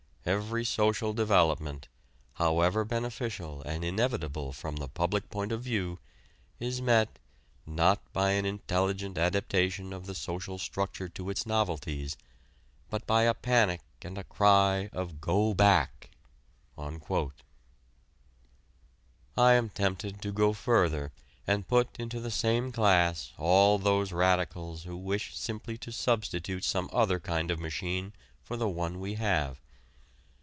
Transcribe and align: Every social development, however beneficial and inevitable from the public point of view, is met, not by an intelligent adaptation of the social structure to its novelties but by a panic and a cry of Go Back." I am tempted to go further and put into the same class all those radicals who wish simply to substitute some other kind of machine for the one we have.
Every 0.23 0.63
social 0.63 1.13
development, 1.13 1.87
however 2.33 2.85
beneficial 2.85 3.63
and 3.63 3.83
inevitable 3.83 4.53
from 4.53 4.75
the 4.75 4.87
public 4.87 5.31
point 5.31 5.51
of 5.51 5.63
view, 5.63 5.97
is 6.59 6.79
met, 6.79 7.17
not 7.65 7.99
by 8.13 8.33
an 8.33 8.45
intelligent 8.45 9.17
adaptation 9.17 9.91
of 9.91 10.05
the 10.05 10.13
social 10.13 10.59
structure 10.59 11.09
to 11.09 11.31
its 11.31 11.47
novelties 11.47 12.17
but 12.91 13.07
by 13.07 13.23
a 13.23 13.33
panic 13.33 13.81
and 14.03 14.15
a 14.15 14.23
cry 14.23 14.91
of 14.93 15.21
Go 15.21 15.55
Back." 15.55 16.11
I 16.77 16.93
am 19.53 19.69
tempted 19.69 20.21
to 20.21 20.31
go 20.31 20.53
further 20.53 21.11
and 21.47 21.67
put 21.67 21.99
into 21.99 22.19
the 22.19 22.29
same 22.29 22.71
class 22.71 23.33
all 23.39 23.79
those 23.79 24.11
radicals 24.11 24.83
who 24.83 24.97
wish 24.97 25.35
simply 25.35 25.79
to 25.79 25.91
substitute 25.91 26.63
some 26.63 26.91
other 26.93 27.19
kind 27.19 27.49
of 27.49 27.59
machine 27.59 28.13
for 28.43 28.55
the 28.55 28.69
one 28.69 28.99
we 28.99 29.15
have. 29.15 29.59